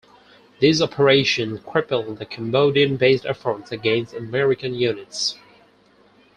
This 0.59 0.81
operation 0.81 1.59
crippled 1.59 2.17
the 2.17 2.25
Cambodian-based 2.25 3.23
efforts 3.23 3.71
against 3.71 4.15
American 4.15 4.73
units. 4.73 5.37